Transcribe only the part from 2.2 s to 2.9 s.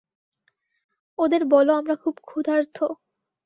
ক্ষুধার্থ।